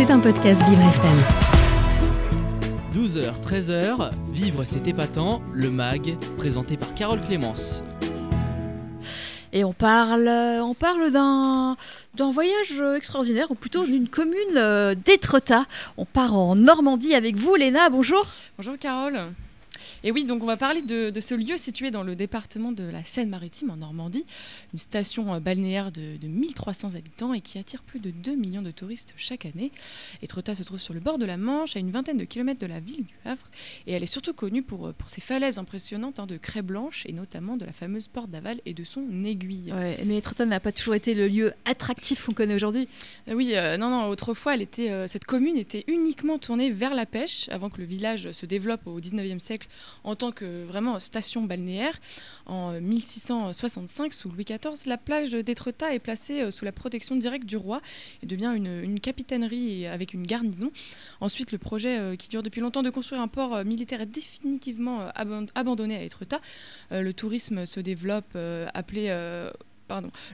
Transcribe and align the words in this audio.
C'est 0.00 0.10
un 0.10 0.18
podcast 0.18 0.66
Vivre 0.66 0.80
FM. 0.80 1.18
12h, 2.94 3.34
13h, 3.44 4.10
Vivre 4.32 4.64
c'est 4.64 4.88
épatant, 4.88 5.42
le 5.52 5.68
MAG, 5.68 6.16
présenté 6.38 6.78
par 6.78 6.94
Carole 6.94 7.20
Clémence. 7.20 7.82
Et 9.52 9.62
on 9.62 9.74
parle, 9.74 10.26
on 10.26 10.72
parle 10.72 11.10
d'un, 11.10 11.76
d'un 12.14 12.30
voyage 12.30 12.82
extraordinaire, 12.96 13.50
ou 13.50 13.54
plutôt 13.54 13.84
d'une 13.84 14.08
commune 14.08 14.56
euh, 14.56 14.94
d'Étretat. 14.94 15.66
On 15.98 16.06
part 16.06 16.34
en 16.34 16.56
Normandie 16.56 17.14
avec 17.14 17.36
vous, 17.36 17.54
Léna. 17.56 17.90
Bonjour. 17.90 18.24
Bonjour 18.56 18.78
Carole. 18.78 19.20
Et 20.04 20.10
oui, 20.10 20.24
donc 20.24 20.42
on 20.42 20.46
va 20.46 20.56
parler 20.56 20.82
de, 20.82 21.12
ce 21.20 21.34
lieu 21.34 21.56
situé 21.56 21.90
dans 21.90 22.02
le 22.02 22.16
département 22.16 22.72
de 22.72 22.84
la 22.84 23.04
Seine-Maritime 23.04 23.70
en 23.70 23.76
Normandie, 23.76 24.24
une 24.72 24.78
station 24.78 25.34
euh, 25.34 25.40
balnéaire 25.40 25.92
de, 25.92 26.16
1300 26.22 26.94
habitants 26.94 27.34
et 27.34 27.40
qui 27.40 27.58
attire 27.58 27.82
plus 27.82 28.00
de 28.00 28.10
2 28.10 28.34
millions 28.34 28.62
de 28.62 28.70
touristes 28.70 29.14
chaque 29.16 29.46
année. 29.46 29.72
Etretat 30.22 30.54
se 30.54 30.62
trouve 30.62 30.80
sur 30.80 30.94
le 30.94 31.00
bord 31.00 31.18
de 31.18 31.24
la 31.24 31.36
Manche, 31.36 31.76
à 31.76 31.80
une 31.80 31.90
vingtaine 31.90 32.16
de 32.16 32.24
kilomètres 32.24 32.60
de 32.60 32.66
la 32.66 32.80
ville 32.80 33.04
du 33.04 33.14
Havre, 33.24 33.48
et 33.86 33.92
elle 33.92 34.02
est 34.02 34.06
surtout 34.06 34.32
connue 34.32 34.62
pour, 34.62 34.88
euh, 34.88 34.92
pour 34.92 35.08
ses 35.08 35.20
falaises 35.20 35.58
impressionnantes 35.58 36.18
hein, 36.18 36.26
de 36.26 36.36
craie 36.36 36.62
blanche 36.62 37.04
et 37.06 37.12
notamment 37.12 37.56
de 37.56 37.64
la 37.64 37.72
fameuse 37.72 38.08
porte 38.08 38.30
d'aval 38.30 38.60
et 38.66 38.74
de 38.74 38.84
son 38.84 39.24
aiguille. 39.24 39.72
Ouais, 39.72 39.98
mais 40.06 40.18
Etretat 40.18 40.46
n'a 40.46 40.60
pas 40.60 40.72
toujours 40.72 40.94
été 40.94 41.14
le 41.14 41.28
lieu 41.28 41.52
attractif 41.64 42.26
qu'on 42.26 42.32
connaît 42.32 42.54
aujourd'hui. 42.54 42.88
Euh, 43.28 43.34
oui, 43.34 43.54
non, 43.78 43.90
non, 43.90 44.08
autrefois, 44.08 44.54
elle 44.54 44.62
était, 44.62 45.08
cette 45.08 45.24
commune 45.24 45.56
était 45.56 45.84
uniquement 45.86 46.38
tournée 46.38 46.70
vers 46.70 46.94
la 46.94 47.06
pêche 47.06 47.48
avant 47.50 47.70
que 47.70 47.78
le 47.78 47.84
village 47.84 48.30
se 48.32 48.46
développe 48.46 48.86
au 48.86 49.00
19e 49.00 49.38
siècle 49.38 49.68
en 50.04 50.14
tant 50.14 50.32
que 50.32 50.64
vraiment 50.64 50.98
station 50.98 51.42
balnéaire. 51.42 51.98
En 52.46 52.80
1665, 52.80 54.12
sous 54.12 54.28
Louis 54.30 54.44
XIV, 54.44 54.86
la 54.86 54.98
plage 54.98 55.32
d'Étretat 55.32 55.94
est 55.94 55.98
placée 55.98 56.40
euh, 56.42 56.50
sous 56.50 56.64
la 56.64 56.72
protection 56.72 57.16
directe 57.16 57.46
du 57.46 57.56
roi 57.56 57.80
et 58.22 58.26
devient 58.26 58.52
une, 58.54 59.00
capitainerie 59.00 59.86
avec 59.86 60.14
une 60.14 60.22
garnison. 60.22 60.70
Ensuite, 61.20 61.52
le 61.52 61.58
projet 61.58 61.98
euh, 61.98 62.16
qui 62.16 62.28
dure 62.28 62.42
depuis 62.42 62.60
longtemps 62.60 62.82
de 62.82 62.90
construire 62.90 63.20
un 63.20 63.28
port 63.28 63.54
euh, 63.54 63.64
militaire 63.64 64.00
est 64.00 64.06
définitivement 64.06 65.08
abandonné 65.54 65.96
à 65.96 66.02
Étretat. 66.02 66.40
Le 66.90 67.12
tourisme 67.12 67.66
se 67.66 67.80
développe, 67.80 68.36
appelé 68.74 69.08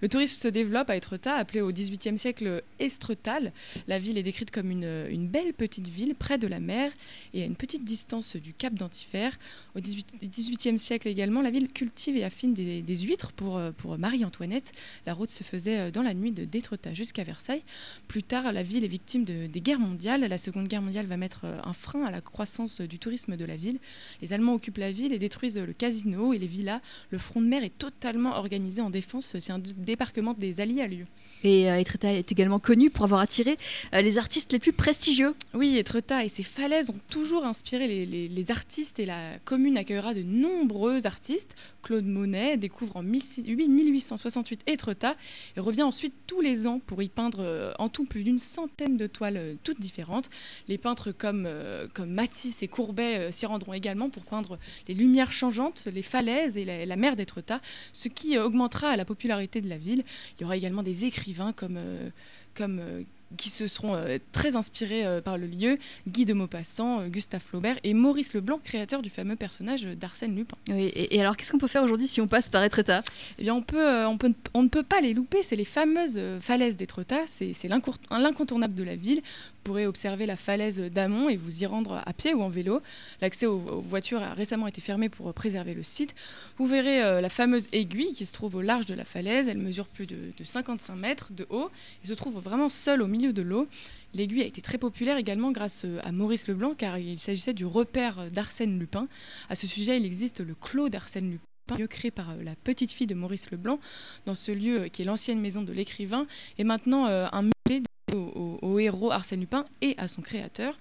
le 0.00 0.08
tourisme 0.08 0.38
se 0.38 0.48
développe 0.48 0.90
à 0.90 0.96
Etretat, 0.96 1.34
appelé 1.34 1.60
au 1.60 1.72
XVIIIe 1.72 2.18
siècle 2.18 2.62
Estretal. 2.78 3.52
La 3.86 3.98
ville 3.98 4.18
est 4.18 4.22
décrite 4.22 4.50
comme 4.50 4.70
une, 4.70 5.28
belle 5.28 5.54
petite 5.54 5.88
ville 5.88 6.14
près 6.14 6.38
de 6.38 6.46
la 6.46 6.60
mer 6.60 6.92
et 7.32 7.42
à 7.42 7.46
une 7.46 7.56
petite 7.56 7.84
distance 7.84 8.36
du 8.36 8.52
cap 8.52 8.74
d'Antifère. 8.74 9.38
Au 9.76 9.80
XVIIIe 9.80 10.78
siècle 10.78 11.08
également, 11.08 11.42
la 11.42 11.50
ville 11.50 11.68
cultive 11.68 12.16
et 12.16 12.24
affine 12.24 12.54
des, 12.54 12.96
huîtres 12.96 13.32
pour, 13.32 13.60
pour 13.76 13.98
Marie-Antoinette. 13.98 14.72
La 15.06 15.14
route 15.14 15.30
se 15.30 15.44
faisait 15.44 15.78
euh, 15.78 15.90
dans 15.90 16.02
la 16.02 16.14
nuit 16.14 16.32
de 16.32 16.44
d'Étretat 16.44 16.94
jusqu'à 16.94 17.24
Versailles. 17.24 17.62
Plus 18.08 18.22
tard, 18.22 18.52
la 18.52 18.62
ville 18.62 18.84
est 18.84 18.88
victime 18.88 19.24
de, 19.24 19.46
des 19.46 19.60
guerres 19.60 19.78
mondiales. 19.78 20.22
La 20.22 20.38
Seconde 20.38 20.68
Guerre 20.68 20.82
mondiale 20.82 21.06
va 21.06 21.16
mettre 21.16 21.42
euh, 21.44 21.60
un 21.64 21.72
frein 21.72 22.04
à 22.04 22.10
la 22.10 22.20
croissance 22.20 22.80
du 22.80 22.98
tourisme 22.98 23.36
de 23.36 23.44
la 23.44 23.56
ville. 23.56 23.78
Les 24.22 24.32
Allemands 24.32 24.54
occupent 24.54 24.78
la 24.78 24.90
ville 24.90 25.12
et 25.12 25.18
détruisent 25.18 25.58
le 25.58 25.72
casino 25.72 26.32
et 26.32 26.38
les 26.38 26.46
villas. 26.46 26.80
Le 27.10 27.18
front 27.18 27.40
de 27.40 27.46
mer 27.46 27.64
est 27.64 27.76
totalement 27.76 28.36
organisé 28.36 28.82
en 28.82 28.90
défense 28.90 29.38
c'est 29.44 29.52
un 29.52 29.58
débarquement 29.58 30.34
des 30.34 30.60
Alliés 30.60 30.80
à 30.80 30.88
lieu. 30.88 31.04
Et 31.44 31.70
euh, 31.70 31.78
Etretat 31.78 32.14
est 32.14 32.32
également 32.32 32.58
connu 32.58 32.88
pour 32.88 33.04
avoir 33.04 33.20
attiré 33.20 33.58
euh, 33.92 34.00
les 34.00 34.16
artistes 34.16 34.52
les 34.52 34.58
plus 34.58 34.72
prestigieux. 34.72 35.34
Oui, 35.52 35.76
Etretat 35.76 36.24
et 36.24 36.28
ses 36.28 36.42
falaises 36.42 36.88
ont 36.88 36.98
toujours 37.10 37.44
inspiré 37.44 37.86
les, 38.06 38.50
artistes 38.50 38.98
et 38.98 39.06
la 39.06 39.38
commune 39.44 39.76
accueillera 39.76 40.14
de 40.14 40.22
nombreux 40.22 41.06
artistes. 41.06 41.54
Claude 41.82 42.06
Monet 42.06 42.56
découvre 42.56 42.96
en 42.96 43.02
1868 43.02 44.62
Etretat 44.66 45.16
et 45.56 45.60
revient 45.60 45.82
ensuite 45.82 46.14
tous 46.26 46.40
les 46.40 46.66
ans 46.66 46.80
pour 46.86 47.02
y 47.02 47.08
peindre 47.08 47.40
euh, 47.40 47.72
en 47.78 47.90
tout 47.90 48.06
plus 48.06 48.24
d'une 48.24 48.38
centaine 48.38 48.96
de 48.96 49.06
toiles 49.06 49.56
toutes 49.64 49.80
différentes. 49.80 50.30
Les 50.68 50.78
peintres 50.78 51.12
comme, 51.12 51.48
comme 51.92 52.10
Matisse 52.10 52.62
et 52.62 52.68
Courbet 52.68 53.30
s'y 53.32 53.44
rendront 53.44 53.74
également 53.74 54.08
pour 54.08 54.24
peindre 54.24 54.58
les 54.88 54.94
lumières 54.94 55.32
changeantes, 55.32 55.84
les 55.92 56.02
falaises 56.02 56.56
et 56.56 56.64
la, 56.64 56.86
la 56.86 56.96
mer 56.96 57.16
d'Etretat, 57.16 57.60
ce 57.92 58.08
qui 58.08 58.38
augmentera 58.38 58.96
la 58.96 59.04
popularité 59.04 59.33
de 59.42 59.68
la 59.68 59.78
ville. 59.78 60.04
Il 60.38 60.42
y 60.42 60.44
aura 60.44 60.56
également 60.56 60.82
des 60.82 61.04
écrivains 61.04 61.52
comme, 61.52 61.76
euh, 61.76 62.10
comme 62.54 62.78
euh, 62.80 63.02
qui 63.36 63.50
se 63.50 63.66
seront 63.66 63.94
euh, 63.94 64.18
très 64.32 64.56
inspirés 64.56 65.04
par 65.24 65.38
le 65.38 65.46
lieu, 65.46 65.78
Guy 66.08 66.24
de 66.24 66.34
Maupassant, 66.34 67.06
Gustave 67.08 67.42
Flaubert 67.42 67.76
et 67.84 67.94
Maurice 67.94 68.34
Leblanc, 68.34 68.60
créateur 68.62 69.02
du 69.02 69.10
fameux 69.10 69.36
personnage 69.36 69.84
d'Arsène 69.84 70.34
Lupin. 70.34 70.56
et, 70.68 71.20
alors 71.20 71.36
qu'est-ce 71.36 71.52
qu'on 71.52 71.58
peut 71.58 71.66
faire 71.66 71.82
aujourd'hui 71.82 72.06
si 72.06 72.20
on 72.20 72.26
passe 72.26 72.48
par 72.48 72.62
Etretat 72.62 73.02
Eh 73.38 73.42
bien 73.42 73.54
on, 73.54 73.62
peut, 73.62 74.04
on, 74.06 74.18
peut, 74.18 74.32
on 74.54 74.62
ne 74.62 74.68
peut 74.68 74.82
pas 74.82 75.00
les 75.00 75.14
louper, 75.14 75.42
c'est 75.42 75.56
les 75.56 75.64
fameuses 75.64 76.20
falaises 76.40 76.76
d'Etretat, 76.76 77.24
c'est 77.26 77.68
l'incontournable 77.68 78.74
de 78.74 78.84
la 78.84 78.96
ville 78.96 79.22
pourrez 79.64 79.86
observer 79.86 80.26
la 80.26 80.36
falaise 80.36 80.78
d'Amont 80.78 81.28
et 81.28 81.36
vous 81.36 81.62
y 81.62 81.66
rendre 81.66 82.02
à 82.04 82.12
pied 82.12 82.34
ou 82.34 82.42
en 82.42 82.50
vélo. 82.50 82.82
L'accès 83.20 83.46
aux, 83.46 83.58
voitures 83.58 84.22
a 84.22 84.34
récemment 84.34 84.68
été 84.68 84.80
fermé 84.80 85.08
pour 85.08 85.32
préserver 85.32 85.74
le 85.74 85.82
site. 85.82 86.14
Vous 86.58 86.66
verrez 86.66 87.02
euh, 87.02 87.20
la 87.20 87.30
fameuse 87.30 87.66
aiguille 87.72 88.12
qui 88.12 88.26
se 88.26 88.32
trouve 88.32 88.56
au 88.56 88.60
large 88.60 88.86
de 88.86 88.94
la 88.94 89.04
falaise. 89.04 89.48
Elle 89.48 89.58
mesure 89.58 89.88
plus 89.88 90.06
de, 90.06 90.32
55 90.42 90.94
mètres 90.94 91.32
de 91.32 91.46
haut 91.48 91.70
et 92.04 92.06
se 92.06 92.12
trouve 92.12 92.38
vraiment 92.38 92.68
seule 92.68 93.02
au 93.02 93.06
milieu 93.06 93.23
de 93.32 93.42
l'eau. 93.42 93.68
L'aiguille 94.12 94.42
a 94.42 94.46
été 94.46 94.60
très 94.60 94.78
populaire 94.78 95.16
également 95.16 95.50
grâce 95.50 95.84
euh, 95.84 96.00
à 96.04 96.12
Maurice 96.12 96.48
Leblanc 96.48 96.74
car 96.74 96.98
il 96.98 97.18
s'agissait 97.18 97.54
du 97.54 97.64
repère 97.64 98.30
d'Arsène 98.30 98.78
Lupin. 98.78 99.08
À 99.48 99.54
ce 99.54 99.66
sujet, 99.66 99.98
il 99.98 100.04
existe 100.04 100.40
le 100.40 100.54
Clos 100.54 100.88
d'Arsène 100.88 101.30
Lupin 101.30 101.78
lieu 101.78 101.86
créé 101.86 102.10
par 102.10 102.30
euh, 102.30 102.42
la 102.42 102.54
petite 102.56 102.92
fille 102.92 103.06
de 103.06 103.14
Maurice 103.14 103.50
Leblanc 103.50 103.80
dans 104.26 104.34
ce 104.34 104.52
lieu 104.52 104.88
qui 104.88 105.02
est 105.02 105.04
l'ancienne 105.04 105.40
maison 105.40 105.62
de 105.62 105.72
l'écrivain 105.72 106.26
et 106.58 106.64
maintenant 106.64 107.06
un 107.06 107.42
musée 107.42 107.82
au, 108.12 108.78
héros 108.78 109.10
Arsène 109.10 109.40
Lupin 109.40 109.64
et 109.80 109.94
à 109.96 110.08
son 110.08 110.22
créateur. 110.22 110.78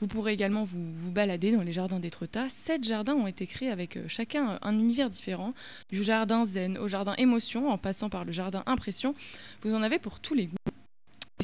Vous 0.00 0.08
pourrez 0.08 0.32
également 0.32 0.64
vous, 0.64 1.12
balader 1.12 1.52
dans 1.52 1.62
les 1.62 1.72
jardins 1.72 2.00
d'Étretat. 2.00 2.48
Sept 2.48 2.84
jardins 2.84 3.14
ont 3.14 3.26
été 3.26 3.46
créés 3.46 3.70
avec 3.70 3.96
euh, 3.96 4.04
chacun 4.08 4.58
un 4.60 4.78
univers 4.78 5.08
différent, 5.08 5.54
du 5.88 6.02
jardin 6.02 6.44
zen 6.44 6.78
au 6.78 6.88
jardin 6.88 7.14
émotion, 7.14 7.70
en 7.70 7.78
passant 7.78 8.10
par 8.10 8.24
le 8.24 8.32
jardin 8.32 8.62
impression. 8.66 9.14
Vous 9.62 9.72
en 9.72 9.82
avez 9.82 9.98
pour 9.98 10.20
tous 10.20 10.34
les 10.34 10.46
goûts. 10.46 10.56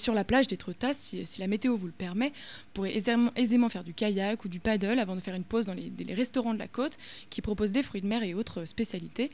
Sur 0.01 0.15
la 0.15 0.25
plage 0.25 0.47
d'Étretat, 0.49 0.93
si, 0.93 1.25
si, 1.25 1.41
la 1.41 1.47
météo 1.47 1.77
vous 1.77 1.87
le 1.87 1.93
permet, 1.93 2.29
vous 2.31 2.71
pourrez 2.75 2.97
aisément, 2.97 3.69
faire 3.69 3.85
du 3.85 3.95
kayak 3.95 4.45
ou 4.45 4.49
du 4.49 4.59
paddle 4.59 4.99
avant 4.99 5.15
de 5.15 5.21
faire 5.21 5.35
une 5.35 5.45
pause 5.45 5.67
dans 5.67 5.75
les, 5.75 5.91
restaurants 6.15 6.55
de 6.55 6.59
la 6.59 6.67
côte 6.67 6.97
qui 7.31 7.41
proposent 7.41 7.73
des 7.73 7.83
fruits 7.83 8.01
de 8.01 8.07
mer 8.07 8.23
et 8.23 8.35
autres 8.35 8.65
spécialités. 8.65 9.31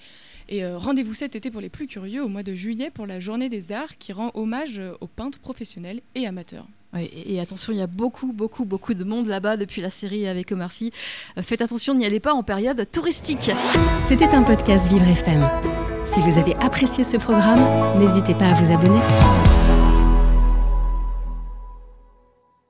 Et 0.48 0.62
euh, 0.62 0.76
rendez-vous 0.76 1.14
cet 1.14 1.36
été 1.36 1.50
pour 1.50 1.60
les 1.60 1.68
plus 1.68 1.86
curieux 1.86 2.22
au 2.22 2.28
mois 2.28 2.42
de 2.42 2.54
juillet 2.54 2.90
pour 2.90 3.06
la 3.06 3.18
journée 3.18 3.48
des 3.48 3.72
arts 3.72 3.96
qui 3.98 4.12
rend 4.12 4.30
hommage 4.34 4.78
euh, 4.78 4.92
aux 5.00 5.06
peintres 5.06 5.38
professionnels 5.38 6.02
et 6.14 6.26
amateurs. 6.26 6.66
et, 6.94 7.40
attention, 7.40 7.72
il 7.72 7.78
y 7.78 7.82
a 7.82 7.86
beaucoup, 7.86 8.32
beaucoup, 8.32 8.64
beaucoup 8.64 8.94
de 8.94 9.04
monde 9.04 9.26
là-bas 9.26 9.56
depuis 9.56 9.80
la 9.80 9.90
série 9.90 10.26
avec 10.26 10.52
Omar 10.52 10.72
Sy. 10.72 10.92
Euh, 11.38 11.42
faites 11.42 11.62
attention, 11.62 11.94
n'y 11.94 12.04
allez 12.04 12.20
pas 12.20 12.34
en 12.34 12.42
période 12.42 12.86
touristique. 12.90 13.50
C'était 14.02 14.28
un 14.28 14.42
podcast 14.42 14.88
Vivre 14.88 15.06
FM. 15.06 15.48
Si 16.06 16.20
vous 16.20 16.38
avez 16.38 16.54
apprécié 16.56 17.02
ce 17.02 17.16
programme, 17.16 17.60
n'hésitez 17.98 18.34
pas 18.34 18.46
à 18.46 18.54
vous 18.54 18.72
abonner. 18.72 19.00